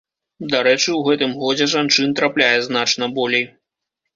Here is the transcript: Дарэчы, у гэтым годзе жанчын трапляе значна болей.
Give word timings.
Дарэчы, 0.53 0.87
у 0.93 1.01
гэтым 1.09 1.35
годзе 1.43 1.67
жанчын 1.75 2.17
трапляе 2.21 2.59
значна 2.69 3.13
болей. 3.19 3.47